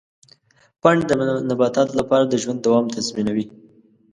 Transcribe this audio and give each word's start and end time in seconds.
پاڼې 0.81 1.03
د 1.09 1.11
نباتاتو 1.49 1.93
لپاره 2.01 2.23
د 2.27 2.33
ژوند 2.41 2.59
دوام 2.61 2.85
تضمینوي. 2.95 3.45